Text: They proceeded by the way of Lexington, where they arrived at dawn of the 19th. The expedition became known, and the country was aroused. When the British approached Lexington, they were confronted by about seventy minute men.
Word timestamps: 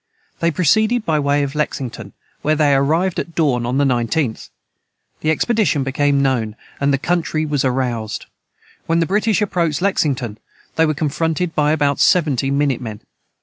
They 0.39 0.49
proceeded 0.49 1.05
by 1.05 1.17
the 1.17 1.21
way 1.21 1.43
of 1.43 1.53
Lexington, 1.53 2.13
where 2.41 2.55
they 2.55 2.73
arrived 2.73 3.19
at 3.19 3.35
dawn 3.35 3.67
of 3.67 3.77
the 3.77 3.83
19th. 3.83 4.49
The 5.19 5.29
expedition 5.29 5.83
became 5.83 6.23
known, 6.23 6.55
and 6.79 6.91
the 6.91 6.97
country 6.97 7.45
was 7.45 7.63
aroused. 7.63 8.25
When 8.87 8.99
the 8.99 9.05
British 9.05 9.43
approached 9.43 9.79
Lexington, 9.79 10.39
they 10.75 10.87
were 10.87 10.95
confronted 10.95 11.53
by 11.53 11.71
about 11.71 11.99
seventy 11.99 12.49
minute 12.49 12.81
men. 12.81 13.01